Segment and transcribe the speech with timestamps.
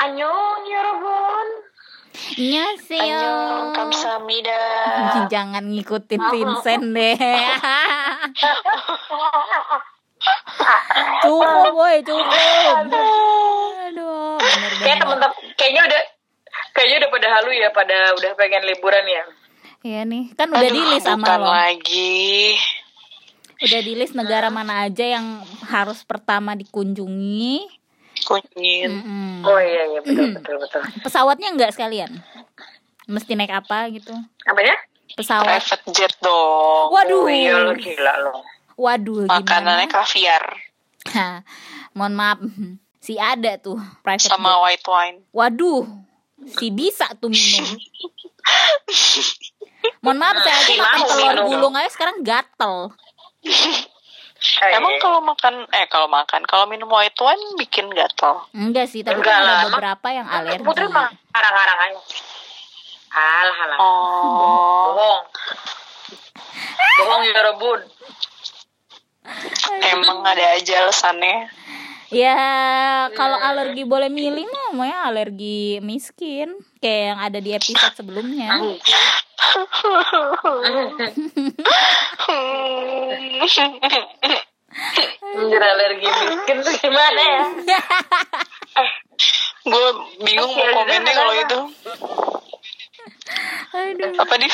[0.00, 1.48] Annyeong ya Yorobun.
[2.40, 3.04] Annyeonghaseyo.
[3.04, 4.60] Annyeong kamsahamnida.
[5.32, 7.16] Jangan ngikutin Vincent deh.
[11.24, 12.74] cukup boy, cukup.
[12.80, 14.40] Aduh.
[14.80, 16.02] Ya, bener teman-teman, kayaknya udah
[16.72, 19.24] kayaknya udah pada halu ya, pada udah pengen liburan ya.
[19.80, 21.44] Iya nih, kan udah Aduh, di list sama lo.
[21.48, 22.56] lagi.
[23.60, 27.79] Udah di list negara mana aja yang harus pertama dikunjungi
[28.30, 28.86] Kunyit.
[28.86, 29.42] Mm-mm.
[29.42, 30.82] Oh iya iya betul betul betul.
[31.02, 32.22] Pesawatnya enggak sekalian?
[33.10, 34.14] Mesti naik apa gitu?
[34.46, 34.78] Apanya?
[35.18, 35.58] Pesawat.
[35.58, 36.94] Private jet dong.
[36.94, 37.26] Waduh.
[37.26, 38.46] Oh iya lo gila lo.
[38.78, 39.96] Waduh, Makanannya gimana?
[40.06, 40.44] kaviar
[41.10, 41.42] Hah,
[41.92, 42.38] mohon maaf.
[43.02, 44.62] Si ada tuh private sama jet.
[44.62, 45.18] white wine.
[45.34, 45.82] Waduh,
[46.46, 47.66] si bisa tuh minum.
[50.00, 52.92] Mohon maaf saya aja Si makan telur gulung aja sekarang gatel.
[54.40, 58.48] Eh, Emang kalau makan eh kalau makan kalau minum white wine bikin gatal.
[58.56, 60.64] Enggak sih, tapi Enggak kan ada lah, beberapa yang alergi.
[60.64, 62.00] Putri mah harang-harang aja.
[63.10, 63.78] Alah alah.
[63.84, 64.96] Oh.
[64.96, 65.22] Bohong.
[66.96, 67.80] Bohong ya rebun.
[69.92, 71.59] Emang ada aja alasannya.
[72.10, 72.34] Ya,
[73.18, 78.50] kalau alergi boleh milih namanya alergi miskin, kayak yang ada di episode sebelumnya.
[85.30, 87.42] Anjir alergi miskin tuh gimana ya?
[89.70, 89.88] Gue
[90.24, 91.58] bingung mau komennya kalau itu.
[93.70, 94.10] Aduh.
[94.18, 94.50] Apa nih?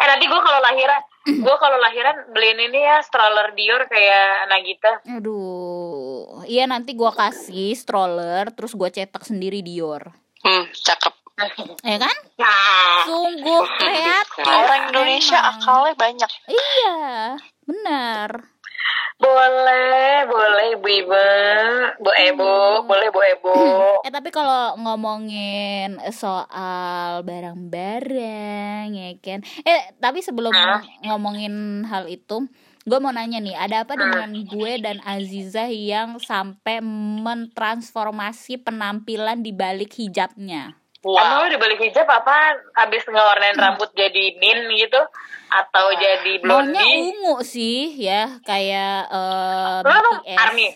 [0.00, 4.92] Eh nanti gue kalau lahiran, gue kalau lahiran beliin ini ya stroller Dior kayak Nagita.
[5.10, 10.08] Aduh, iya nanti gua kasih stroller, terus gua cetak sendiri Dior,
[10.40, 11.14] Hmm, cakep.
[11.80, 12.16] ya kan?
[12.36, 14.44] Nah, Sungguh kreatif.
[14.44, 15.56] Orang Indonesia emang.
[15.56, 16.30] akalnya banyak.
[16.46, 16.96] Iya,
[17.62, 18.28] benar.
[19.20, 21.24] Boleh, boleh ibu ibu,
[22.00, 22.54] bu Ebo,
[22.88, 23.54] boleh bu Ebo.
[24.00, 29.44] Eh tapi kalau ngomongin soal barang-barang ya kan.
[29.64, 30.80] Eh tapi sebelum Hah?
[31.04, 32.48] ngomongin hal itu,
[32.88, 36.80] gue mau nanya nih, ada apa dengan gue dan Aziza yang sampai
[37.20, 40.80] mentransformasi penampilan di balik hijabnya?
[41.00, 42.60] Emang Wah, lu dibalik hijab apa?
[42.76, 45.00] Abis ngewarnain rambut jadi min gitu?
[45.48, 47.08] Atau jadi Maunya blondie?
[47.08, 49.08] ungu sih ya, kayak
[49.80, 50.20] Lu apa?
[50.20, 50.36] BTS.
[50.36, 50.66] Army?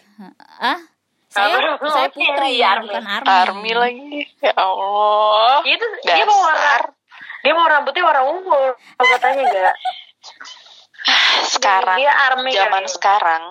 [0.59, 0.81] Ah?
[1.29, 2.89] Saya saya putri, iya, Army.
[2.89, 3.29] bukan army.
[3.29, 4.13] army lagi.
[4.41, 5.61] Ya Allah.
[5.61, 6.89] Itu dia mau warna,
[7.45, 8.63] dia mau rambutnya warna ungu.
[8.73, 9.75] Kalau katanya enggak.
[11.55, 12.91] Sekarang Dia army zaman kali.
[12.91, 13.43] sekarang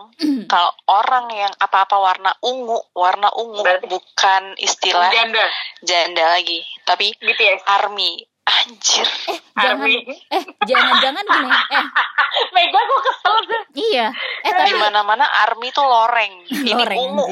[0.45, 5.45] kalau orang yang apa-apa warna ungu, warna ungu Berarti- bukan istilah Janda.
[5.81, 7.61] janda lagi, tapi BTS.
[7.65, 8.25] army.
[8.43, 9.07] Anjir.
[9.55, 10.03] Jangan Army.
[10.03, 11.47] eh jangan-jangan gini.
[11.47, 11.85] Eh,
[12.53, 13.61] Mega gue kesel tuh.
[13.73, 14.11] iya.
[14.43, 16.43] Eh tapi mana-mana army tuh loreng.
[16.51, 17.25] Ini Loreng, ungu.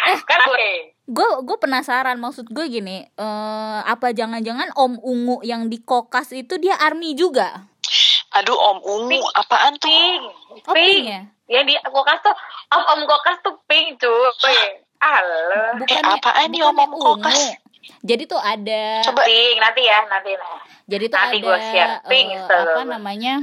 [0.00, 0.94] Eh, kan gue.
[1.04, 6.54] gue gue penasaran maksud gue gini eh apa jangan-jangan om ungu yang di kokas itu
[6.56, 7.66] dia army juga
[8.30, 9.90] Aduh, Om Ungu, apaan tuh?
[9.90, 10.22] Pink.
[10.70, 11.04] Oh, pink Pink.
[11.50, 11.60] ya?
[11.66, 12.34] Di kokas tuh,
[12.70, 14.58] om om kokas tuh pink cuy.
[15.00, 15.80] Halo.
[15.82, 17.56] Eh, apaan nih bukannya om-om kokas?
[18.04, 19.24] jadi tuh ada Coba.
[19.26, 20.30] Pink nanti ya nanti.
[20.86, 21.94] jadi tuh nanti ada gua share.
[22.06, 22.76] Pink eh, Instagram.
[22.76, 23.34] apa namanya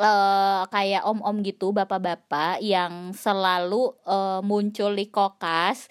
[0.00, 5.90] eh kayak om-om gitu bapak-bapak yang selalu eh, muncul di kokas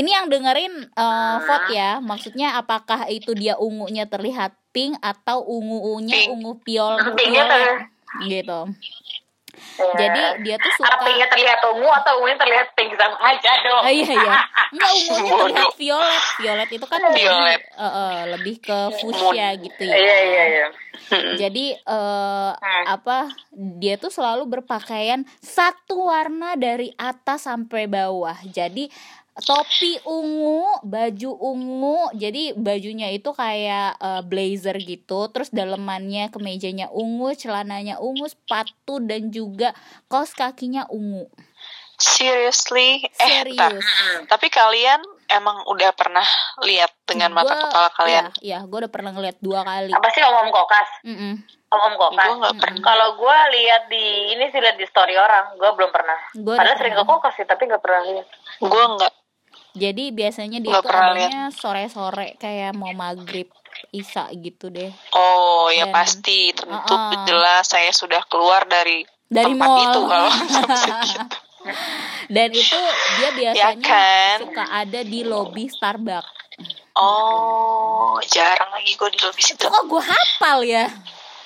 [0.00, 6.30] ini yang dengerin eh, vote ya maksudnya apakah itu dia ungunya terlihat pink atau ungu-ungunya
[6.30, 7.78] ungu piol Pinknya violet
[8.24, 8.60] gitu
[9.76, 9.92] Ya.
[9.98, 13.82] jadi dia tuh suka Apa pinknya terlihat ungu atau ungunya terlihat pink sama aja dong.
[13.82, 14.34] Ah, iya iya.
[14.72, 16.22] Enggak ungunya terlihat violet.
[16.36, 17.60] Violet itu kan lebih, Violet.
[17.60, 19.96] eh, eh, lebih ke fuchsia gitu ya.
[19.96, 20.66] Iya iya iya.
[21.10, 21.34] Hmm.
[21.36, 22.84] Jadi eh Hmm.
[22.86, 28.36] apa dia tuh selalu berpakaian satu warna dari atas sampai bawah.
[28.46, 28.88] Jadi
[29.42, 31.98] topi ungu, baju ungu.
[32.16, 39.32] Jadi bajunya itu kayak eh, blazer gitu, terus dalemannya kemejanya ungu, celananya ungu, sepatu dan
[39.32, 41.26] juga kaos kakinya ungu.
[42.00, 43.04] Seriously?
[43.04, 43.84] Eh, Serius.
[44.24, 46.24] Tapi kalian emang udah pernah
[46.64, 48.24] lihat dengan mata Gua- kepala kalian?
[48.40, 49.92] Iya, iya gue udah pernah ngeliat dua kali.
[49.92, 50.88] Apa sih om kokas?
[51.04, 51.34] Mm-mm.
[51.70, 52.24] Om om kokas.
[52.24, 52.80] Gue nggak pernah.
[52.80, 56.18] Kalau gue lihat di ini sih lihat di story orang, gue belum pernah.
[56.40, 58.26] Gua Padahal sering ke kokas sih, tapi nggak pernah lihat.
[58.64, 59.12] Gue nggak.
[59.72, 63.46] Jadi biasanya dia Nggak tuh adanya sore-sore kayak mau maghrib
[63.90, 64.90] isa gitu deh.
[65.10, 66.50] Oh, ya Dan- pasti.
[66.50, 67.22] Tentu Uh-uh.
[67.22, 69.82] jelas saya sudah keluar dari, Dari tempat mall.
[69.84, 70.30] itu kalau
[70.76, 71.36] segitu.
[72.26, 72.78] Dan itu
[73.14, 74.36] dia biasanya Ya kan?
[74.40, 76.38] suka ada di lobby Starbucks.
[76.92, 79.62] Oh, jarang lagi gue di lobby situ.
[79.62, 80.90] Kok gue hafal ya?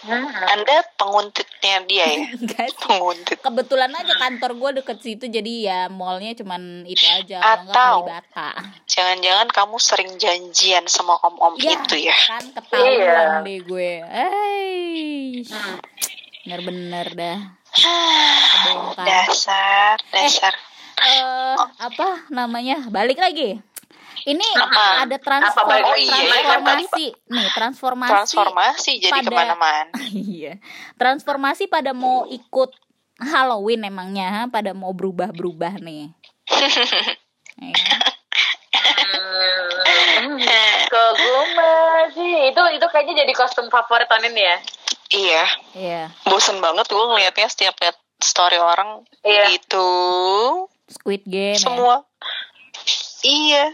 [0.05, 0.29] Hmm.
[0.29, 2.19] Anda penguntitnya dia ya?
[2.37, 2.85] Enggak sih.
[2.85, 3.39] Penguntit.
[3.39, 8.05] Kebetulan aja kantor gue deket situ jadi ya mallnya cuman itu aja Atau-.
[8.85, 12.17] Jangan-jangan kamu sering janjian sama om-om Ya, itu ya?
[12.29, 13.21] kan ketahuan Iya.
[13.41, 13.91] deh gue.
[14.05, 15.79] Eh, Hmm.
[16.45, 17.39] bener-bener dah.
[17.75, 19.05] Ah, Kebongkar.
[19.05, 20.55] dasar, dasar.
[20.97, 23.59] eh apa namanya balik lagi
[24.25, 25.05] ini Apa?
[25.05, 25.69] ada transform?
[25.85, 29.93] Oh iya, kan transformasi nih transformasi Transformasi jadi pada- ke mana-mana.
[30.33, 30.53] iya
[30.95, 32.73] transformasi pada mau ikut
[33.17, 34.43] Halloween emangnya ha?
[34.47, 36.09] pada mau berubah-berubah nih
[37.55, 37.71] Ya?
[38.75, 40.39] Hmm.
[40.85, 44.57] Ke gue masih itu itu kayaknya jadi kostum favorit tahun ini ya.
[45.07, 45.45] Iya,
[45.75, 49.55] iya bosen banget gue ngelihatnya setiap lihat story orang Iya.
[49.55, 49.89] itu
[50.87, 51.63] Squid Game ya.
[51.63, 51.97] semua.
[53.23, 53.71] Iya,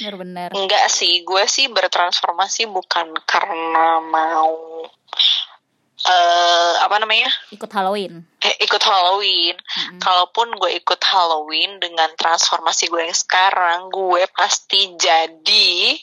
[0.00, 4.84] bener-bener enggak sih, gue sih bertransformasi bukan karena mau
[6.04, 9.56] eh apa namanya ikut Halloween eh, ikut Halloween.
[9.56, 10.00] Mm-mm.
[10.04, 15.96] Kalaupun gue ikut Halloween dengan transformasi gue yang sekarang, gue pasti jadi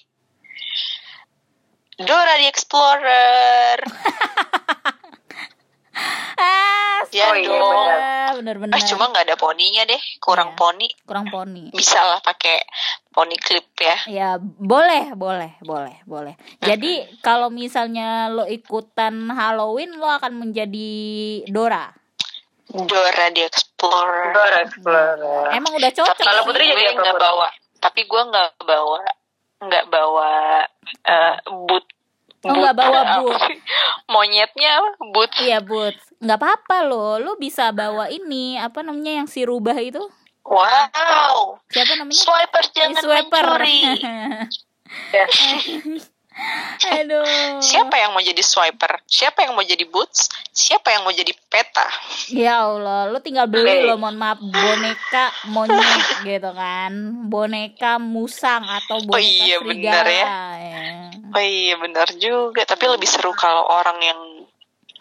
[2.02, 3.78] Dora the Explorer.
[6.38, 7.60] ah Ya Oh iya, dong.
[7.60, 8.00] bener.
[8.34, 10.58] bener-bener Ah, cuma nggak ada poninya deh, kurang Iya.
[10.58, 10.88] poni.
[11.04, 12.64] kurang poni Bisa lah pakai
[13.10, 13.98] poni clip ya.
[14.08, 16.34] Ya boleh, boleh, boleh, boleh.
[16.60, 20.92] Jadi kalau misalnya lo ikutan Halloween, lo akan menjadi
[21.48, 21.92] Dora.
[22.72, 24.32] Dora the Explorer.
[24.32, 25.52] Dora Explorer.
[25.52, 26.16] Emang udah cocok.
[26.16, 26.48] Tapi Kalau.
[26.48, 27.48] Putri jadi nggak bawa.
[27.78, 29.00] Tapi gue nggak bawa,
[29.60, 30.32] nggak bawa
[31.04, 31.36] eh,
[31.68, 31.84] boot.
[32.42, 33.38] Oh, nggak bawa apa boot.
[33.46, 33.58] sih?
[34.10, 34.90] Monyetnya apa?
[35.14, 35.32] boot.
[35.38, 35.94] Iya, Bud.
[36.18, 37.22] Nggak apa-apa lo.
[37.22, 40.02] Lo bisa bawa ini, apa namanya yang si rubah itu?
[40.42, 41.62] Wow.
[41.70, 42.18] Siapa namanya?
[42.18, 43.46] Swiper Si jangan Swiper.
[43.46, 43.80] mencuri.
[46.32, 47.04] Ya.
[47.04, 47.60] Aduh.
[47.60, 49.04] Siapa yang mau jadi swiper?
[49.06, 50.32] Siapa yang mau jadi boots?
[50.50, 51.86] Siapa yang mau jadi peta?
[52.32, 56.92] Ya Allah, lo tinggal beli lo mohon maaf boneka monyet gitu kan,
[57.28, 59.68] boneka musang atau boneka iya, serigala.
[59.68, 60.26] bener ya.
[60.58, 60.84] ya.
[61.32, 62.62] Oh iya benar juga.
[62.64, 64.20] Tapi lebih seru kalau orang yang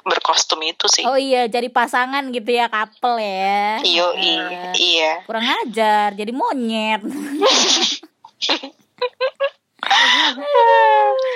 [0.04, 1.04] berkostum itu sih.
[1.06, 3.80] Oh iya, jadi pasangan gitu ya, couple ya.
[3.84, 5.22] Iyo Eh, iya.
[5.28, 7.00] kurang ajar, jadi monyet.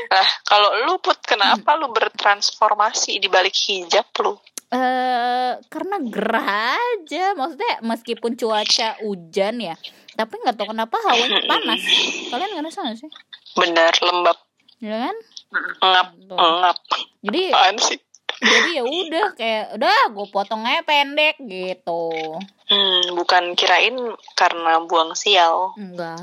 [0.04, 4.36] Nah, kalau lu put kenapa lu bertransformasi di balik hijab lu?
[4.68, 9.78] Eh, karena gerah aja, maksudnya meskipun cuaca hujan ya,
[10.12, 11.78] tapi nggak tahu kenapa hawanya panas.
[12.26, 13.10] Kalian nggak rasa nggak sih?
[13.54, 14.38] Bener lembab
[14.82, 15.16] Ya kan?
[15.80, 16.36] ngap Tuh.
[16.36, 16.78] ngap.
[17.22, 17.98] Jadi Apaan sih?
[18.44, 22.12] Jadi ya udah kayak udah gue potongnya pendek gitu
[22.64, 23.93] Hmm, bukan kirain
[24.32, 25.76] karena buang sial.
[25.76, 26.17] enggak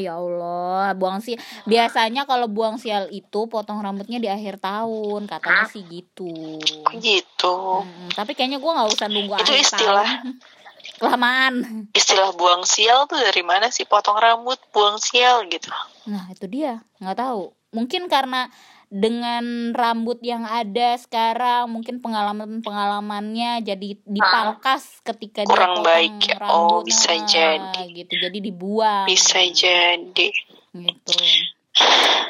[0.00, 5.64] ya Allah buang sial biasanya kalau buang sial itu potong rambutnya di akhir tahun katanya
[5.64, 6.58] sih gitu
[6.92, 7.54] Gitu.
[7.80, 10.02] Mm, tapi kayaknya gue nggak usah nunggu Itu akhir istilah.
[10.02, 10.34] tahun
[10.98, 11.54] kelamaan
[11.90, 13.82] Istilah buang sial tuh dari mana sih?
[13.84, 15.70] Potong rambut, buang sial gitu.
[16.04, 18.50] nah itu dia nggak tahu mungkin karena
[18.94, 26.22] dengan rambut yang ada sekarang mungkin pengalaman pengalamannya jadi dipangkas ketika dia Kurang baik.
[26.30, 26.38] Ya.
[26.46, 27.82] Oh, bisa Nah, jadi.
[27.90, 28.14] gitu.
[28.22, 29.10] Jadi dibuang.
[29.10, 30.30] Bisa jadi.
[30.70, 31.18] gitu.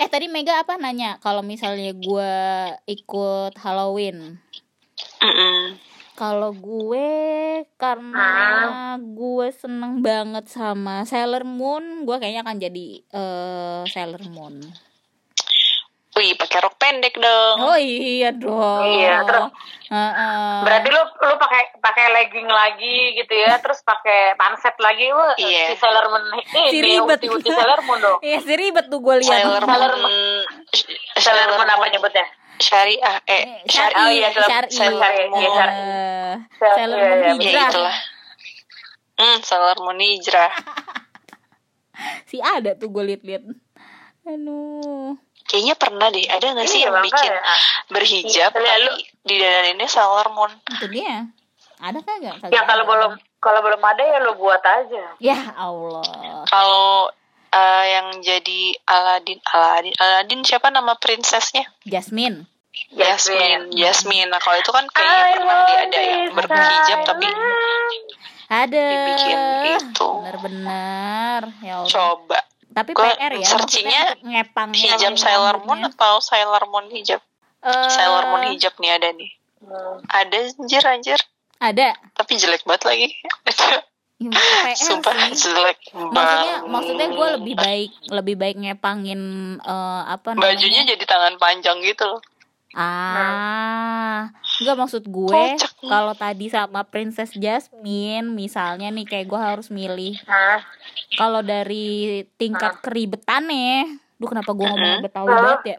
[0.01, 2.33] Eh tadi Mega apa nanya kalau misalnya gue
[2.89, 4.41] ikut Halloween?
[6.17, 7.11] Kalau gue
[7.77, 14.65] karena gue seneng banget sama Sailor Moon gue kayaknya akan jadi eh, Sailor Moon
[16.15, 17.57] Wih, pakai rok pendek dong.
[17.59, 19.51] oh iya dong Iya, terus-
[19.85, 20.59] Heeh.
[20.63, 25.69] Berarti lu lu pakai pakai legging lagi gitu ya, terus pakai panset lagi, wah Iya.
[25.69, 27.19] si Sailor Moon ini Si ribet.
[27.19, 28.19] uti-uti Sailor Moon dong.
[28.21, 30.15] Iya sih ribet tuh gue lihat Sailor Sailor Moon.
[31.17, 32.27] Sailor Moon apa nyebutnya?
[32.57, 33.17] Syariah.
[33.25, 34.69] Eh, Eh, Syari, Oh iya, Sailor- Syari.
[34.71, 35.43] Sailor Moon.
[36.55, 37.69] Sailor Iya, Moon iya, Ya hijrah.
[37.69, 37.97] itulah.
[39.15, 40.53] Hmm, Sailor Moon hijrah.
[42.25, 43.43] Si ada tuh gue liat-liat.
[44.25, 45.15] Aduh.
[45.45, 46.25] Kayaknya pernah deh.
[46.25, 47.55] Ada nggak sih Iya, yang bikin makanya.
[47.87, 50.53] berhijab Iya, tapi lu- di dadaninnya Sailor Moon?
[50.71, 51.29] Itu dia.
[51.79, 52.35] Ada kagak?
[52.41, 55.05] Kagak Ya kalau belum kalau belum ada ya lu buat aja.
[55.19, 56.45] Ya Allah.
[56.47, 57.13] Kalau
[57.51, 61.69] eh, yang jadi Aladin, Aladin, Aladin siapa nama princessnya?
[61.85, 62.49] Jasmine.
[62.91, 64.27] Jasmine, Jasmine.
[64.27, 67.27] Nah kalau itu kan kayaknya I pernah dia ada yang berhijab tapi
[68.45, 68.85] Ada.
[68.87, 69.39] Dibikin
[69.73, 70.09] itu.
[70.21, 71.41] Bener-bener.
[71.61, 71.89] Ya Allah.
[71.89, 72.39] coba
[72.75, 73.47] Tapi Gua PR ya.
[73.47, 77.23] searchingnya maksudnya ngepang hijab Sailor Moon atau Sailor Moon hijab?
[77.63, 79.31] Eh, Sailor Moon hijab nih ada nih.
[79.65, 79.97] Hmm.
[80.11, 81.21] Ada anjir anjir,
[81.57, 81.97] Ada.
[82.13, 83.09] tapi jelek banget lagi.
[84.21, 85.51] Ya, PR Sumpah sih.
[85.51, 86.59] jelek Maksudnya, banget.
[86.71, 89.21] maksudnya gue lebih baik, lebih baik ngepangin
[89.59, 90.55] eh, apa namanya?
[90.55, 92.21] Bajunya jadi tangan panjang gitu loh.
[92.75, 95.55] Ah, enggak maksud gue nih.
[95.87, 100.19] kalau tadi sama Princess Jasmine misalnya nih kayak gue harus milih.
[100.27, 100.61] Hah?
[101.15, 105.79] kalau dari tingkat keribetannya, duh kenapa gue ngomong betawi banget ya?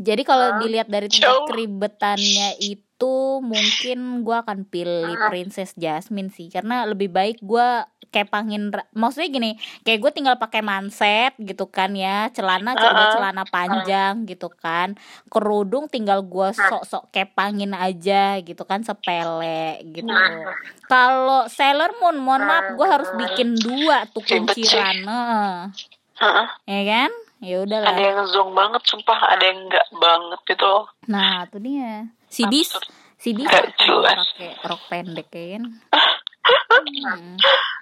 [0.00, 6.48] Jadi kalau dilihat dari tingkat keribetannya itu mungkin gue akan pilih Princess Jasmine sih.
[6.48, 7.68] Karena lebih baik gue
[8.10, 9.50] kepangin maksudnya gini
[9.86, 14.98] kayak gue tinggal pakai manset gitu kan ya celana coba celana panjang gitu kan
[15.30, 20.10] kerudung tinggal gue sok-sok kepangin aja gitu kan sepele gitu.
[20.90, 25.56] Kalau Sailor Moon mohon maaf gue harus bikin dua tuh kunciran Heeh.
[26.20, 26.46] Heeh.
[26.68, 27.10] ya kan?
[27.40, 30.84] Ya udahlah Ada yang zong banget sumpah, ada yang enggak banget gitu loh.
[31.08, 32.04] Nah, itu dia.
[32.28, 32.76] Si Dis,
[33.16, 35.64] si Dis pakai rok pendek ya kan.
[36.50, 37.36] Hmm.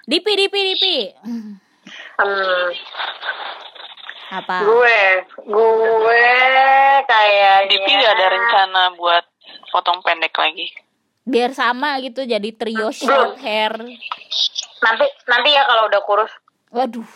[0.08, 0.96] Dipi, Dipi, Dipi.
[1.24, 1.60] Hmm,
[4.32, 4.56] Apa?
[4.64, 5.00] gue,
[5.44, 6.24] gue
[7.04, 7.54] kayaknya.
[7.68, 9.24] Dipi gak ada rencana buat
[9.72, 10.68] potong pendek lagi.
[11.28, 13.76] Biar sama gitu jadi trio short hair.
[14.80, 16.32] Nanti, nanti ya kalau udah kurus.
[16.72, 17.08] Waduh.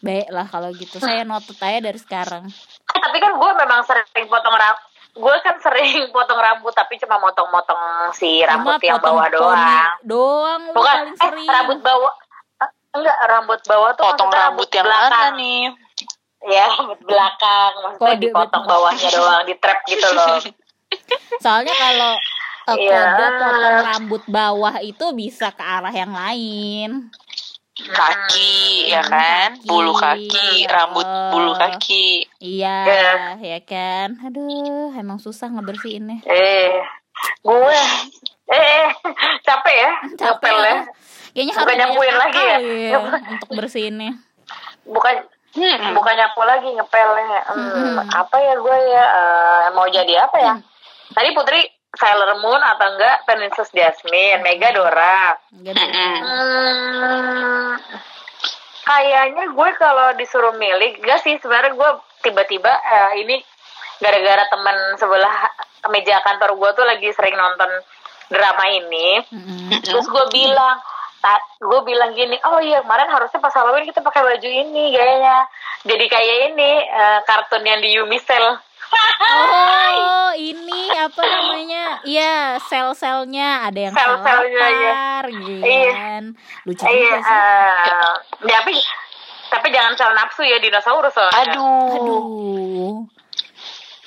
[0.00, 0.98] Baik lah kalau gitu.
[0.98, 2.48] Saya notet aja dari sekarang.
[2.48, 4.89] Eh, tapi kan gue memang sering potong rambut.
[5.12, 7.80] Gue kan sering potong rambut tapi cuma motong-motong
[8.12, 9.90] si rambut yang bawah doang.
[10.02, 11.48] Doang lu Bukan, paling eh sering.
[11.48, 12.12] rambut bawah.
[12.58, 15.10] Eh, Enggak, rambut bawah tuh Potong maksudnya rambut yang belakang.
[15.10, 15.62] mana nih?
[16.42, 17.72] Ya, rambut belakang.
[17.80, 18.72] Maksudnya Kode dipotong betul.
[18.72, 20.36] bawahnya doang, di trap gitu loh.
[21.44, 22.12] Soalnya kalau
[22.66, 22.98] eh, Iya.
[23.02, 27.10] kode potong rambut bawah itu bisa ke arah yang lain.
[27.86, 28.52] Kaki,
[28.86, 29.50] ya Hmm, kan?
[29.56, 29.66] kaki.
[29.66, 32.28] Bulu kaki, rambut bulu kaki.
[32.38, 33.12] Iya, Iya.
[33.40, 34.20] ya kan.
[34.20, 36.20] Aduh, emang susah ngebersihinnya.
[36.22, 36.76] Eh,
[37.40, 37.78] gue,
[38.48, 38.86] eh,
[39.40, 40.60] capek ya, Capek ya.
[40.60, 40.78] lah.
[41.30, 42.58] Kayaknya harus nyapuin lagi ya?
[42.90, 42.98] ya
[43.30, 44.12] untuk bersihinnya.
[44.82, 45.14] Bukan,
[45.50, 45.94] Hmm.
[45.94, 47.40] bukan nyapu lagi ngepelnya.
[47.48, 48.06] Hmm, Hmm.
[48.08, 50.54] Apa ya gue ya, eh, mau jadi apa ya?
[51.10, 51.60] Tadi Putri
[51.90, 55.34] Sailor Moon atau enggak Princess Jasmine, Mega Dora.
[55.50, 55.88] Enggak deh.
[55.90, 56.16] Mm-mm.
[56.22, 57.74] Hmm,
[58.86, 61.90] kayaknya gue kalau disuruh milih, enggak sih sebenarnya gue
[62.22, 63.42] tiba-tiba eh, ini
[63.98, 65.36] gara-gara teman sebelah
[65.90, 67.68] meja kantor gue tuh lagi sering nonton
[68.30, 69.82] drama ini, Mm-mm.
[69.82, 70.78] terus gue bilang,
[71.58, 75.50] gue bilang gini, oh iya kemarin harusnya pas Halloween kita pakai baju ini gayanya,
[75.82, 78.62] jadi kayak ini eh, kartun yang di Umisel.
[79.22, 81.84] Oh, ini apa namanya?
[82.02, 84.90] Iya, sel-selnya ada yang Sel-selnya, iya.
[84.90, 85.92] lapar, gitu Iya.
[85.92, 86.22] kan.
[86.64, 87.38] Lucu Iya, juga sih.
[87.86, 88.00] ya,
[88.50, 88.74] tapi
[89.46, 91.42] tapi jangan sel nafsu ya dinosaurus soalnya.
[91.44, 92.94] Aduh, Aduh.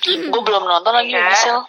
[0.03, 1.23] gue belum nonton lagi Iya.
[1.25, 1.59] Michel.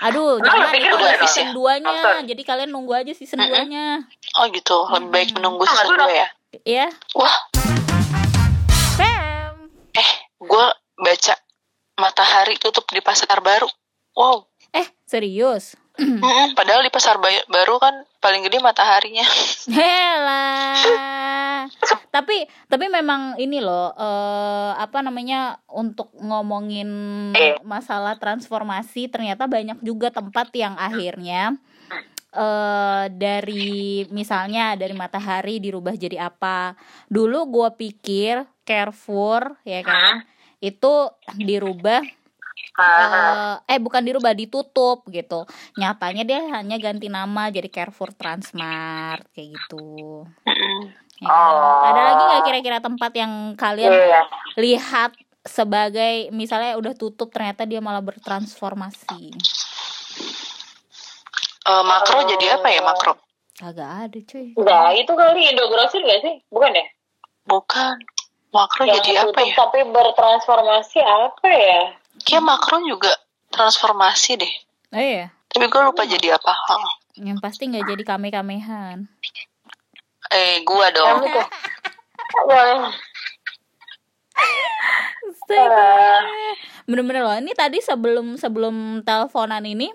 [0.00, 1.54] Aduh, Nah, jangan itu udah season ya?
[1.54, 1.88] 2-nya.
[1.90, 2.22] Nonton.
[2.26, 4.04] Jadi kalian nunggu aja season 2-nya.
[4.36, 6.28] Oh gitu, lebih baik menunggu season nggak 2 ya.
[6.64, 6.86] Ya.
[7.14, 7.36] Wah,
[8.94, 9.68] Pam.
[9.94, 10.66] eh, gue
[10.98, 11.34] baca
[11.98, 13.66] matahari tutup di pasar baru.
[14.14, 15.74] Wow, Eh, serius?
[15.98, 19.26] Mm-mm, padahal di pasar Ba- baru kan paling gede mataharinya.
[19.68, 21.66] Helah.
[22.08, 26.88] tapi tapi memang ini loh eh apa namanya untuk ngomongin
[27.32, 27.58] Eh.
[27.60, 31.58] masalah transformasi ternyata banyak juga tempat yang akhirnya
[32.30, 33.76] eh dari
[34.08, 36.78] misalnya dari matahari dirubah jadi apa.
[37.08, 40.22] Dulu gua pikir Carrefour ya kan
[40.58, 40.92] itu
[41.38, 42.02] dirubah
[42.78, 49.26] Ah, eh, eh bukan dirubah ditutup gitu nyatanya dia hanya ganti nama jadi Carrefour Transmart
[49.34, 50.26] kayak gitu.
[51.18, 51.34] Ya kan?
[51.34, 51.90] Oh.
[51.90, 54.22] ada lagi nggak kira-kira tempat yang kalian iya.
[54.54, 55.10] lihat
[55.42, 59.34] sebagai misalnya udah tutup ternyata dia malah bertransformasi
[61.68, 63.12] Eh, makro jadi apa ya makro?
[63.58, 66.34] kagak ada cuy Nah, itu kali Indogrosir gak sih?
[66.48, 66.86] Bukan ya?
[67.44, 67.98] Bukan.
[68.48, 69.54] Makro Yang jadi apa tutup ya?
[69.60, 71.82] tapi bertransformasi apa ya?
[72.24, 73.12] Kayak makro juga
[73.52, 74.54] transformasi deh.
[74.96, 76.52] oh iya Tapi gue lupa jadi apa.
[76.52, 76.92] Hah.
[77.18, 79.10] yang pasti nggak jadi kame kamehan
[80.28, 81.24] Eh, gua dong.
[86.84, 87.36] Bener-bener loh.
[87.36, 89.88] Ini tadi sebelum sebelum teleponan ini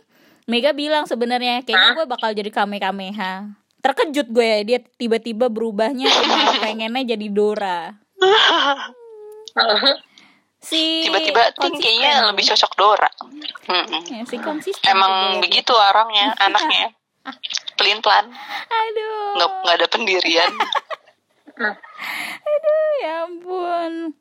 [0.43, 3.55] Mega bilang sebenarnya kayaknya gue bakal jadi kame kameha.
[3.79, 6.12] Terkejut gue ya dia tiba-tiba berubahnya
[6.63, 7.95] pengennya jadi Dora.
[10.63, 13.12] Si Tiba-tiba ting kayaknya lebih cocok Dora.
[13.68, 14.01] Mm-mm.
[14.08, 15.44] Ya, si konsisten Emang juga.
[15.44, 16.96] begitu orangnya, anaknya.
[17.80, 18.32] Pelin pelan,
[18.72, 19.36] Aduh.
[19.36, 20.51] nggak nggak ada pendirian.
[23.03, 24.15] ya ampun.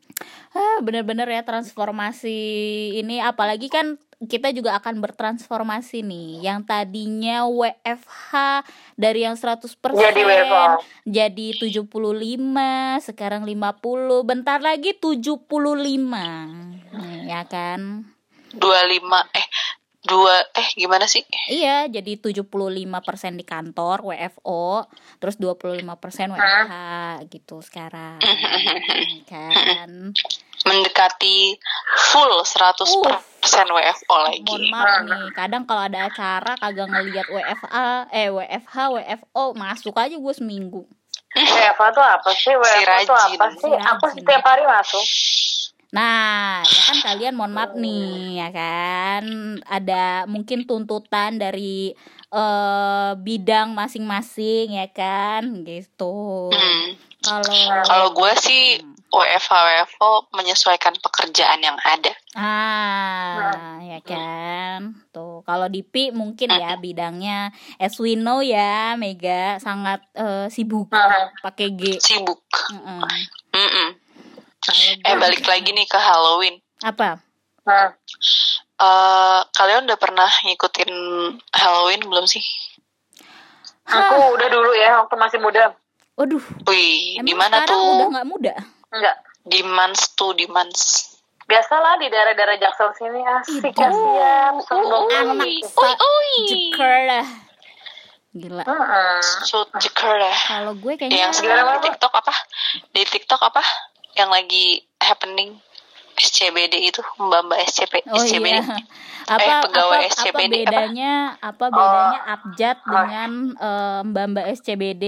[0.53, 2.39] Ah, bener-bener ya transformasi
[3.01, 3.19] ini.
[3.25, 6.45] Apalagi kan kita juga akan bertransformasi nih.
[6.45, 8.31] Yang tadinya WFH
[8.95, 10.79] dari yang 100% Jadi WFH.
[11.03, 15.49] jadi 75 sekarang 50 bentar lagi 75
[16.93, 18.05] Hmm, ya kan?
[18.53, 19.47] 25 eh
[20.03, 24.87] dua eh gimana sih Iya, jadi 75% di kantor WFO,
[25.23, 25.83] terus 25%
[26.35, 26.75] WFH
[27.31, 28.19] gitu sekarang.
[29.33, 30.11] kan.
[30.63, 31.59] mendekati
[32.15, 32.87] full 100%
[33.75, 39.45] WFO lagi Mohon maaf nih, kadang kalau ada acara kagak ngeliat WFA, eh WFH, WFO,
[39.59, 40.87] masuk aja gue seminggu.
[41.35, 42.55] WFA tuh apa sih?
[42.55, 43.39] WFA tuh rajin.
[43.43, 43.75] apa sih?
[43.75, 45.05] Si Aku setiap hari masuk.
[45.93, 49.23] Nah, ya kan kalian mohon maaf nih, ya kan
[49.69, 51.93] ada mungkin tuntutan dari
[52.33, 56.49] eh bidang masing-masing ya kan, gitu.
[56.49, 56.97] Hmm.
[57.23, 58.63] Kalau kalau gue sih
[59.13, 64.97] WFH WFO menyesuaikan pekerjaan yang ada Ah, ya kan.
[65.13, 70.89] Tuh, kalau di Pi mungkin ya bidangnya as we know ya, Mega sangat eh, sibuk
[70.89, 71.29] Hmm.
[71.45, 72.01] pakai G.
[72.01, 72.41] sibuk
[72.73, 73.05] Mm-mm.
[73.53, 73.89] Mm-mm.
[73.93, 74.02] Kalau
[75.03, 77.19] eh balik lagi nih ke Halloween apa?
[78.83, 80.91] Eh, kalian udah pernah ngikutin
[81.55, 82.43] Halloween belum sih?
[83.87, 85.75] Aku udah dulu ya waktu masih muda.
[86.19, 87.79] Waduh, Wih, di mana tuh?
[87.79, 88.55] udah nggak muda?
[88.91, 89.17] Enggak.
[89.43, 91.11] Di Mans tuh, di Mans.
[91.47, 93.91] Biasalah di daerah-daerah Jaksel sini asik ya.
[94.67, 95.47] Sombong anak.
[96.47, 97.23] Jeker.
[98.33, 98.65] Gila.
[98.65, 99.21] Hmm.
[99.45, 100.39] So jeker dah.
[100.49, 101.85] Kalau gue kayaknya Yang sekarang di?
[101.85, 102.35] TikTok apa?
[102.97, 103.63] Di TikTok apa?
[104.13, 104.67] Yang lagi
[105.01, 105.51] happening
[106.13, 108.61] SCBD itu, Mbak-mbak SCP, Oh SCBD.
[108.61, 108.63] iya.
[109.23, 110.53] Apa pegawai apa, apa SCBD, apa?
[110.67, 115.05] bedanya apa bedanya abjad dengan eh, mbak-mbak SCBD?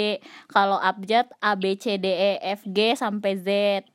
[0.49, 3.49] Kalau abjad A B C D E F G sampai Z.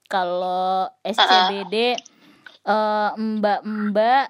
[0.05, 1.97] Kalau SCBD
[2.67, 4.23] eh, mbak-mbak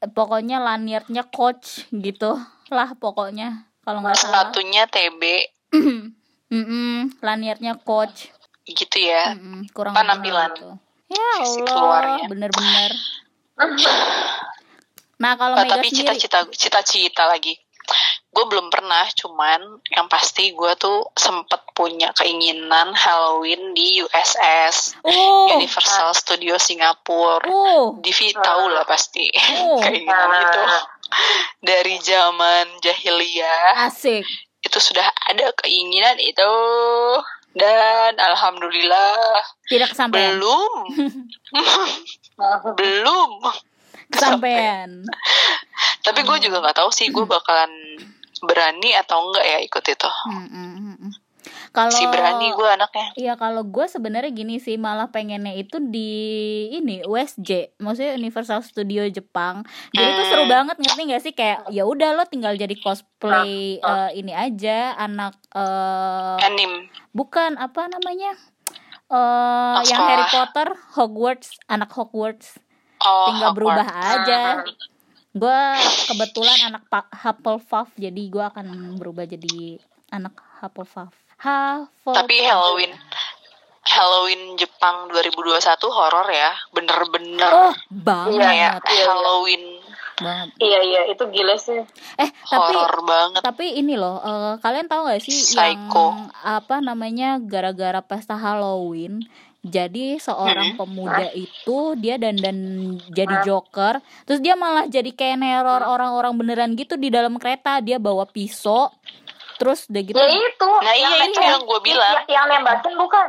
[0.00, 2.38] eh, pokoknya lanyardnya coach gitu
[2.72, 4.48] lah pokoknya kalau nggak salah.
[4.48, 5.22] Sepatunya TB
[6.54, 8.30] Mm-mm, lanyardnya coach.
[8.64, 9.34] Gitu ya.
[9.34, 10.68] Mm-mm, kurang Apa lebih nampilan gitu.
[11.12, 12.24] Ya Allah, luarnya?
[12.30, 12.92] bener-bener.
[15.22, 17.54] Nah kalau Mega tapi cita-cita cita-cita lagi.
[18.32, 19.60] Gue belum pernah, cuman
[19.92, 27.44] yang pasti gue tuh sempet punya keinginan Halloween di USS oh, Universal Studio Singapura.
[27.46, 29.28] oh, Divi tahu lah pasti
[29.62, 29.78] Oh.
[29.84, 30.62] keinginan itu
[31.70, 34.24] dari zaman jahiliyah asik.
[34.64, 36.52] itu sudah ada keinginan itu
[37.52, 40.36] dan alhamdulillah Tidak kesampaian.
[40.40, 40.72] belum
[42.80, 43.30] belum
[44.12, 45.08] Kesampaian.
[46.04, 47.72] tapi gue juga nggak tahu sih gue bakalan
[48.44, 51.10] berani atau enggak ya ikut itu hmm, hmm.
[51.72, 56.12] Kalau si berani gue anaknya Iya kalau gue sebenarnya gini sih malah pengennya itu di
[56.70, 59.64] ini USJ, maksudnya Universal Studio Jepang.
[59.90, 60.52] Jadi tuh seru Hmm.
[60.52, 65.32] banget ngerti gak sih kayak ya udah lo tinggal jadi cosplay eh, ini aja anak
[65.50, 68.36] eh anim bukan apa namanya
[69.08, 70.02] eh Anak yang.
[70.04, 72.60] Harry Potter Hogwarts anak Hogwarts
[72.98, 74.28] oh tinggal berubah Hogwarts.
[74.28, 74.42] aja.
[75.32, 75.60] Gue
[76.06, 81.16] kebetulan anak Hufflepuff jadi gue akan berubah jadi anak Hufflepuff.
[81.42, 82.14] Hufflepuff.
[82.14, 82.92] tapi Halloween
[83.82, 85.58] Halloween Jepang 2021
[85.90, 88.38] horor ya bener-bener Oh, banget.
[88.40, 89.04] iya, iya.
[89.04, 89.64] Halloween
[90.14, 90.48] banget.
[90.56, 91.82] Iya iya itu gila sih.
[92.14, 96.14] Eh, tapi horor banget tapi ini loh, eh, kalian tahu gak sih Psycho.
[96.14, 99.26] yang apa namanya gara-gara pesta Halloween
[99.60, 102.58] jadi seorang pemuda itu dia dandan
[103.08, 107.94] jadi joker, terus dia malah jadi kayak neror orang-orang beneran gitu di dalam kereta, dia
[107.96, 108.90] bawa pisau,
[109.60, 110.70] terus udah gitu Ya itu.
[110.82, 112.24] Nah, iya, itu yang gua bilang.
[112.24, 113.26] Yang, yang nembakin bukan?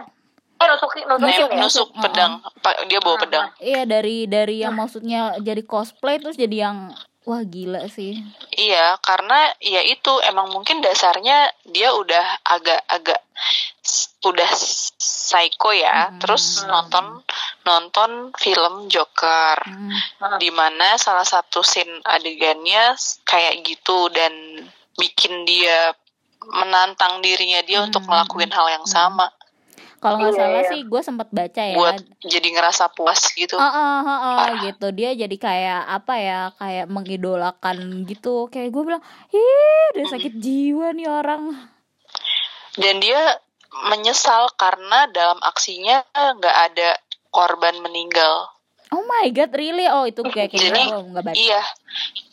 [0.64, 1.18] Eh ya.
[1.20, 6.40] nusuk Nusuk, pedang Pak, dia bawa pedang Iya dari dari yang maksudnya jadi cosplay terus
[6.40, 8.20] jadi yang wah gila sih.
[8.52, 13.22] Iya, karena ya itu emang mungkin dasarnya dia udah agak-agak
[14.28, 14.52] udah
[15.00, 16.12] psycho ya.
[16.12, 16.20] Hmm.
[16.20, 17.24] Terus nonton
[17.64, 19.56] nonton film Joker.
[19.64, 20.36] Hmm.
[20.40, 24.34] Di mana salah satu scene adegannya kayak gitu dan
[25.00, 25.96] bikin dia
[26.46, 28.12] menantang dirinya dia untuk Hmm.
[28.12, 29.32] ngelakuin hal yang sama
[29.98, 30.68] Kalau nggak Iya, salah iya.
[30.68, 31.74] sih gue sempat baca ya.
[31.74, 33.56] buat jadi ngerasa puas gitu.
[33.56, 38.84] Oh, oh, oh, oh, gitu dia jadi kayak apa ya kayak mengidolakan gitu kayak gue
[38.84, 39.48] bilang ih
[39.94, 41.56] udah sakit jiwa nih orang
[42.74, 43.40] Dan dia
[43.86, 48.52] menyesal karena dalam aksinya nggak ada korban meninggal.
[48.92, 51.62] oh my god really oh itu kayak kayak Jadi, gue nggak baca Iya.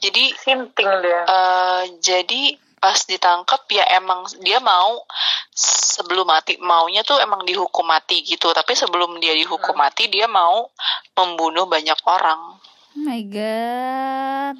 [0.01, 1.21] Jadi Sinting dia.
[1.23, 2.43] eh jadi
[2.81, 5.05] pas ditangkap ya emang dia mau
[5.53, 8.49] sebelum mati maunya tuh emang dihukum mati gitu.
[8.51, 10.67] Tapi sebelum dia dihukum mati dia mau
[11.13, 12.57] membunuh banyak orang.
[12.91, 14.57] Oh my god.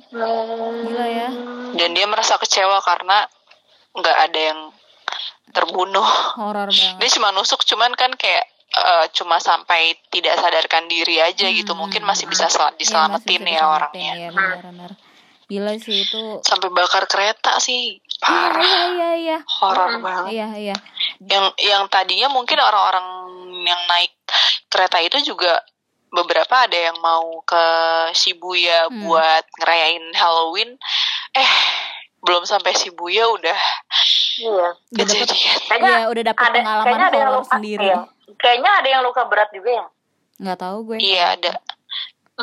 [0.85, 1.29] Gila ya.
[1.75, 3.25] Dan dia merasa kecewa karena
[3.93, 4.61] nggak ada yang
[5.51, 6.07] terbunuh.
[6.37, 11.49] Horor dia banget cuma nusuk cuman kan kayak eh, cuma sampai tidak sadarkan diri aja
[11.49, 12.35] Hmm, gitu mungkin hmm, masih hmm.
[12.37, 14.13] bisa sel- Iya, diselamatin masih bisa ya diselamatin, orangnya.
[14.15, 14.91] ya benar-benar.
[15.51, 16.23] Gila sih itu.
[16.41, 17.99] Sampai bakar kereta sih.
[17.99, 20.03] iya parah iya iya iya horor Hmm.
[20.03, 20.77] banget iya iya
[21.23, 23.07] yang yang tadinya mungkin orang-orang
[23.63, 24.13] yang naik
[24.67, 25.61] kereta itu juga
[26.09, 27.65] beberapa ada yang mau ke
[28.13, 29.05] Shibuya Hmm.
[29.05, 30.77] buat ngerayain Halloween
[31.33, 31.51] eh
[32.21, 33.61] belum sampai Shibuya udah
[34.37, 34.67] Iya.
[34.91, 37.99] udah dapet kejadian Kayaknya iya udah dapet ada pengalaman kayaknya ada yang luka sendiri iya.
[38.33, 39.87] Kayaknya ada yang luka berat juga ya.
[40.39, 41.51] nggak tahu gue iya ada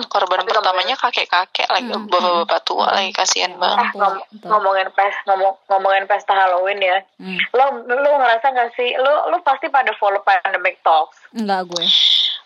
[0.06, 2.96] korban Tapi pertamanya kakek-kakek lagi Hmm, bapak-bapak tua hmm.
[2.96, 6.98] lagi kasihan Ya banget Eh, ngom- ngomongin pes ngomong ngomongin pesta Halloween ya.
[7.18, 7.38] Hmm.
[7.52, 11.86] Lo lo ngerasa gak sih lo lo pasti pada follow Pandemic Talks enggak gue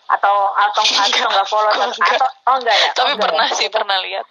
[0.08, 2.16] atau atau atau nggak follow atau, enggak?
[2.16, 2.90] atau oh enggak ya?
[2.92, 3.56] tapi Oh, enggak pernah ya?
[3.56, 4.26] sih pernah lihat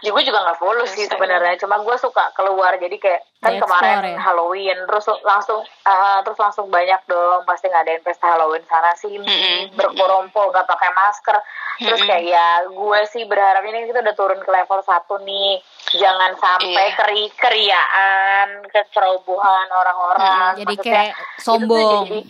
[0.00, 1.56] Ya, gue juga nggak follow sih Saya- sebenarnya.
[1.56, 4.18] Cuma gue suka keluar jadi kayak kan kemarin ya?
[4.18, 9.76] Halloween terus langsung ah, terus langsung banyak dong pasti ngadain pesta Halloween sana sini Mm-mm.
[9.76, 11.36] berkumpul nggak pakai masker.
[11.76, 15.58] Terus kayak ya gue sih berharap ini kita udah turun ke level satu nih.
[15.92, 16.96] Jangan sampai Iya.
[16.96, 20.52] keri keriaan, kecerobohan orang-orang.
[20.56, 22.20] jadi Maksudnya, kayak sombong Jadi,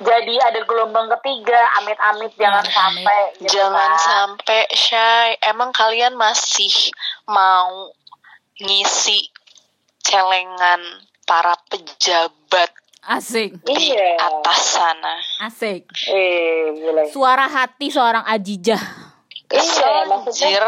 [0.00, 3.20] jadi ada gelombang ketiga, amit-amit jangan sampai.
[3.38, 4.00] gitu Jangan kan.
[4.00, 5.28] sampai shy.
[5.42, 6.72] Emang kalian masih
[7.26, 7.92] mau
[8.56, 9.28] ngisi
[10.00, 10.80] celengan
[11.28, 14.16] para pejabat asik di Iya.
[14.20, 15.14] atas sana?
[15.42, 16.72] asik Eh,
[17.08, 19.10] suara hati seorang Ajijah
[19.50, 20.62] Iya, Anjir,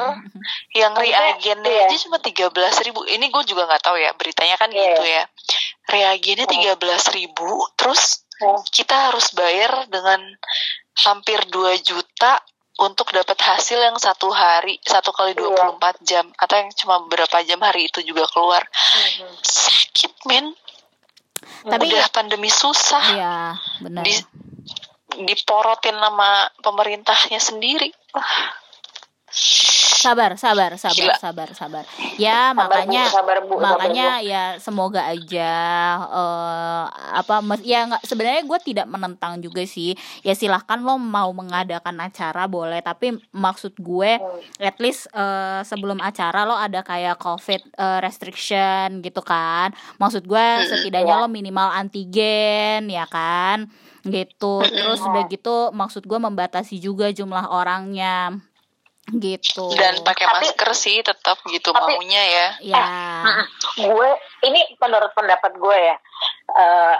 [0.74, 1.86] yang reagennya iya.
[1.86, 3.06] aja cuma tiga belas ribu.
[3.06, 4.82] Ini gue juga nggak tahu ya beritanya kan Iya.
[4.90, 5.22] gitu ya.
[5.86, 6.52] Reagennya Oh.
[6.58, 8.58] tiga belas ribu, terus Oh.
[8.74, 10.18] kita harus bayar dengan
[10.98, 12.42] hampir 2 juta
[12.78, 15.76] untuk dapat hasil yang satu hari satu kali Iya.
[15.76, 18.64] 24 jam atau yang cuma beberapa jam hari itu juga keluar.
[18.64, 19.28] Mhm.
[19.42, 20.56] sakit men
[21.62, 23.04] Tapi- udah pandemi susah.
[23.12, 23.34] Iya
[23.82, 24.02] benar.
[24.06, 24.14] Di
[25.12, 27.92] diporotin sama pemerintahnya sendiri
[30.02, 31.16] sabar sabar sabar Gila.
[31.22, 31.84] sabar sabar.
[32.18, 35.54] Ya Sabar, makanya Bu, sabar, Bu, sabar, makanya ya semoga aja
[36.10, 36.84] eh
[37.22, 39.94] apa ya nggak sebenarnya gue tidak menentang juga sih.
[40.26, 42.82] Ya silahkan lo mau mengadakan acara boleh.
[42.82, 44.42] Tapi maksud gue Hmm.
[44.60, 49.70] at least eh, sebelum acara lo ada kayak covid eh, restriction gitu kan.
[50.02, 51.22] Maksud gue setidaknya iya.
[51.22, 53.70] lo minimal antigen ya kan?
[54.02, 54.54] Gitu.
[54.66, 58.42] Terus udah gitu maksud gue membatasi juga jumlah orangnya
[59.10, 62.84] gitu dan pakai Tapi- masker sih tetap gitu Tapi- maunya ya ya
[63.76, 64.10] gue
[64.42, 65.96] ini menurut pendapat gue ya
[66.52, 66.96] eh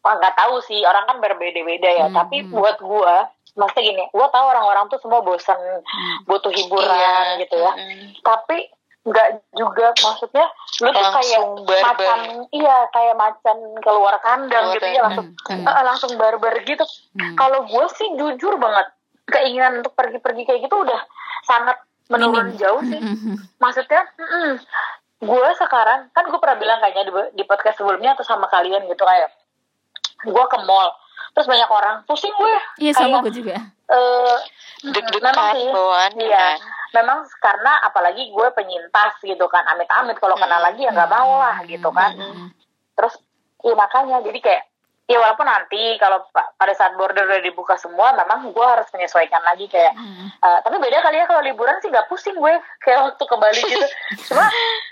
[0.00, 2.50] wah, nggak tahu sih orang kan berbeda-beda ya Hmm, tapi hmm.
[2.50, 3.14] buat gue
[3.52, 6.18] maksudnya gini gue tahu orang-orang tuh semua bosan Hmm.
[6.24, 7.38] butuh hiburan Iya.
[7.38, 8.18] gitu ya Mm-mm.
[8.20, 8.58] tapi
[9.00, 10.44] nggak juga maksudnya
[10.78, 11.88] lu tuh kayak barbar.
[11.88, 15.64] macan iya kayak macan keluar kandang Keluar gitu ya langsung Hmm.
[15.64, 17.32] eh, langsung barbar gitu Hmm.
[17.34, 18.86] kalau gue sih jujur banget
[19.30, 21.00] keinginan untuk pergi-pergi kayak gitu udah
[21.46, 21.78] sangat
[22.10, 22.58] menurun Minim.
[22.58, 23.00] jauh sih.
[23.62, 24.02] Maksudnya
[25.20, 29.04] gue sekarang kan gue pernah bilang kayaknya di, di podcast sebelumnya atau sama kalian gitu
[29.04, 29.30] kayak
[30.24, 30.90] gue ke mall
[31.30, 32.54] terus banyak orang pusing gue.
[32.82, 33.56] Iya sama gue juga.
[33.90, 34.36] eh,
[34.90, 35.70] deg-degan memang sih.
[35.70, 36.58] bawaannya iya kan.
[36.94, 41.62] memang karena apalagi gue penyintas gitu kan amit-amit kalau kena lagi ya nggak mau lah
[41.66, 42.14] gitu kan.
[42.16, 42.48] Hmm.
[42.98, 43.14] terus
[43.62, 44.62] iya makanya jadi kayak
[45.10, 49.42] ya walaupun nanti kalau pa- pada saat border udah dibuka semua memang gue harus menyesuaikan
[49.42, 50.30] lagi kayak Hmm.
[50.30, 53.58] eh, tapi beda kali ya kalau liburan sih nggak pusing gue kayak waktu ke Bali
[53.60, 53.86] gitu
[54.24, 54.46] cuma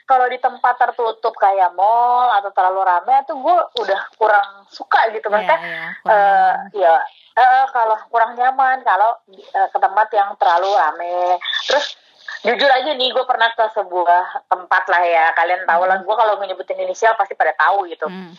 [0.04, 5.28] kalau di tempat tertutup kayak mall atau terlalu rame tuh gue udah kurang suka gitu
[5.28, 5.58] Iya, maksudnya
[6.02, 6.74] kurang eh nyaman.
[6.74, 6.94] ya
[7.36, 11.94] eh, kalau kurang nyaman kalau eh, ke tempat yang terlalu rame terus
[12.40, 16.38] jujur aja nih gue pernah ke sebuah tempat lah ya kalian tahu lah gue kalau
[16.40, 18.34] nyebutin inisial pasti pada tahu gitu Hmm.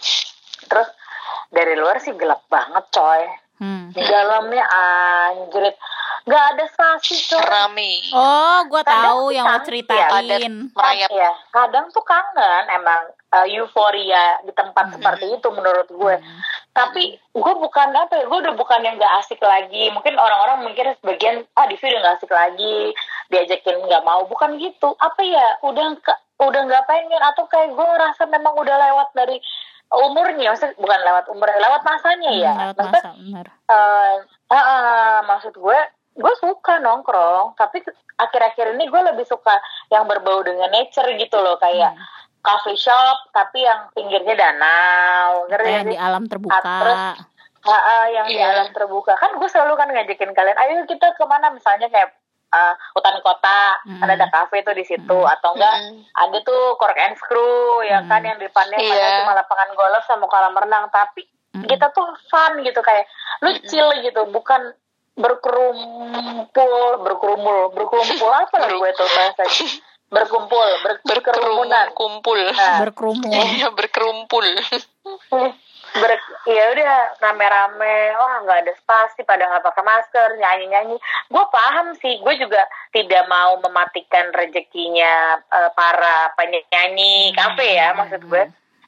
[0.61, 0.87] terus
[1.49, 3.23] dari luar sih gelap banget coy.
[3.59, 3.91] Hmm.
[3.91, 5.75] di dalamnya anjrit
[6.23, 7.43] nggak ada spasi coy.
[7.43, 10.71] Rame Oh, gue tahu yang lo kan, ceritain.
[10.71, 11.09] merayap.
[11.11, 14.95] Ya kadang tuh kangen emang eh, euforia di tempat Hmm.
[14.95, 16.15] seperti itu menurut gue.
[16.15, 16.39] Hmm.
[16.69, 19.91] tapi gue bukan apa ya gue udah bukan yang gak asik lagi.
[19.91, 22.95] Mungkin orang-orang mikir sebagian ah Divi udah gak asik lagi
[23.27, 24.23] diajakin nggak mau.
[24.23, 24.95] Bukan gitu.
[24.95, 29.43] Apa ya udah ke- udah nggak pengen atau kayak gue ngerasa memang udah lewat dari
[29.91, 33.45] umurnya maksud bukan lewat umur lewat masanya ya Hmm, lewat masa, benar.
[33.65, 34.15] eh,
[34.47, 35.79] eh, eh, maksud gue
[36.13, 37.81] gue suka nongkrong tapi
[38.15, 42.05] akhir-akhir ini gue lebih suka yang berbau dengan nature gitu loh kayak Hmm.
[42.39, 46.59] coffee shop tapi yang pinggirnya danau ngerti di alam terbuka.
[46.61, 47.19] terus-
[47.59, 48.55] Ah, ah, yang di Iya.
[48.55, 52.15] alam terbuka kan gue selalu kan ngajakin kalian ayo kita ke mana misalnya kayak
[52.49, 53.99] ah, hutan kota Mm.
[53.99, 55.31] kan ada kafe tuh di situ Mm.
[55.31, 56.01] atau enggak Mm.
[56.13, 57.47] ada tuh cork and screw
[57.83, 58.07] ya Mm.
[58.07, 58.89] kan yang di depannya Iya.
[58.89, 61.65] padahal cuma lapangan golf sama kolam renang tapi Mm-mm.
[61.65, 63.05] kita tuh fun gitu kayak
[63.39, 63.65] lu Mm-mm.
[63.65, 64.73] chill gitu bukan
[65.15, 69.43] berkerumpul berkerumul berkerumpul apa lah gue tuh bahasa
[70.09, 74.41] berkumpul ber- berkerumun berkerumunan kumpul Nah, berkerumun iya berkerumpul
[75.97, 76.11] ber
[76.45, 77.97] ya udah rame-rame.
[78.13, 80.97] Wah nggak ada spasi pada nggak pakai masker nyanyi-nyanyi.
[81.31, 88.21] Gue paham sih gue juga tidak mau mematikan rezekinya eh, para penyanyi kafe ya maksud
[88.29, 88.43] gue.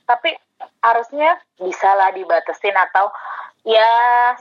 [0.06, 0.38] Tapi
[0.82, 3.10] harusnya bisalah dibatesin atau
[3.66, 3.90] ya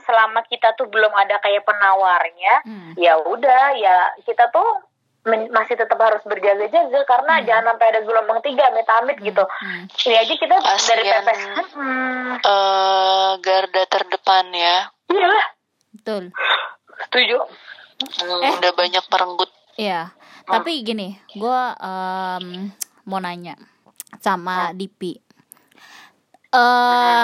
[0.05, 2.93] selama kita tuh belum ada kayak penawarnya Hmm.
[2.97, 4.81] ya udah ya kita tuh
[5.25, 9.43] men- masih tetap harus berjaga-jaga karena jangan sampai ada gelombang tiga amit-amit gitu.
[9.45, 9.83] Hmm.
[9.87, 11.23] ini aja kita dari Kasian.
[11.25, 11.41] pepes
[11.77, 14.77] hmm, eh garda terdepan ya.
[15.11, 15.45] Iya lah
[15.91, 16.23] betul.
[17.07, 17.37] Setuju.
[18.01, 18.53] Eh.
[18.57, 19.51] udah banyak merenggut.
[19.77, 20.09] Iya,
[20.49, 22.73] tapi gini, gue em,
[23.05, 23.55] mau nanya
[24.19, 25.15] sama Dipi.
[26.51, 27.23] Eh,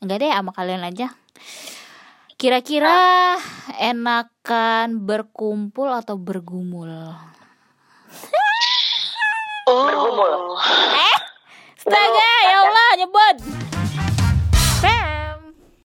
[0.00, 1.10] enggak deh, sama kalian aja.
[2.36, 3.40] Kira-kira
[3.80, 7.16] enakan berkumpul atau bergumul?
[9.64, 10.60] oh Bergumul.
[11.80, 13.36] Astaga, ya Allah, nyebut.